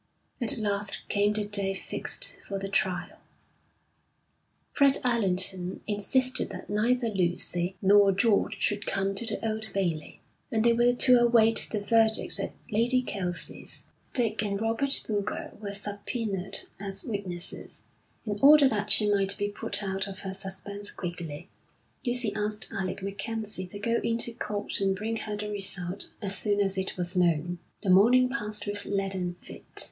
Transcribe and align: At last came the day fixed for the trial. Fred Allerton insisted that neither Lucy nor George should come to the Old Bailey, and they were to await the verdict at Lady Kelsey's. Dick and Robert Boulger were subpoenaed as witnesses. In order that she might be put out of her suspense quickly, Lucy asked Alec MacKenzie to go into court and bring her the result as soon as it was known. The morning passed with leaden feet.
At 0.41 0.57
last 0.57 1.03
came 1.09 1.33
the 1.33 1.45
day 1.45 1.75
fixed 1.75 2.39
for 2.47 2.57
the 2.57 2.69
trial. 2.69 3.19
Fred 4.73 4.97
Allerton 5.03 5.81
insisted 5.85 6.49
that 6.49 6.71
neither 6.71 7.07
Lucy 7.09 7.75
nor 7.83 8.11
George 8.11 8.59
should 8.59 8.87
come 8.87 9.13
to 9.13 9.27
the 9.27 9.47
Old 9.47 9.71
Bailey, 9.73 10.19
and 10.51 10.63
they 10.63 10.73
were 10.73 10.93
to 10.93 11.19
await 11.19 11.67
the 11.71 11.81
verdict 11.81 12.39
at 12.39 12.51
Lady 12.71 13.03
Kelsey's. 13.03 13.85
Dick 14.11 14.41
and 14.41 14.59
Robert 14.59 15.03
Boulger 15.07 15.53
were 15.61 15.71
subpoenaed 15.71 16.61
as 16.79 17.05
witnesses. 17.05 17.83
In 18.25 18.39
order 18.41 18.67
that 18.67 18.89
she 18.89 19.07
might 19.07 19.37
be 19.37 19.49
put 19.49 19.83
out 19.83 20.07
of 20.07 20.21
her 20.21 20.33
suspense 20.33 20.89
quickly, 20.89 21.47
Lucy 22.03 22.33
asked 22.35 22.69
Alec 22.71 23.03
MacKenzie 23.03 23.67
to 23.67 23.77
go 23.77 23.97
into 23.97 24.33
court 24.33 24.79
and 24.81 24.95
bring 24.95 25.17
her 25.17 25.37
the 25.37 25.51
result 25.51 26.09
as 26.23 26.35
soon 26.35 26.59
as 26.59 26.75
it 26.75 26.97
was 26.97 27.15
known. 27.15 27.59
The 27.83 27.91
morning 27.91 28.29
passed 28.29 28.65
with 28.65 28.83
leaden 28.85 29.35
feet. 29.41 29.61